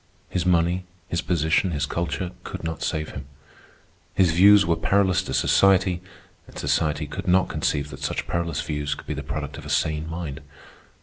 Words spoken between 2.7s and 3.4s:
save him.